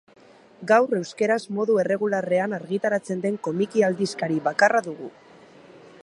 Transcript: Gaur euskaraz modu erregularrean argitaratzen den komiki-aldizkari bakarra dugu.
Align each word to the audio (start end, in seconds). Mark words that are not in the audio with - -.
Gaur 0.69 0.95
euskaraz 0.99 1.37
modu 1.57 1.75
erregularrean 1.83 2.57
argitaratzen 2.59 3.21
den 3.27 3.37
komiki-aldizkari 3.49 4.41
bakarra 4.51 4.81
dugu. 4.91 5.11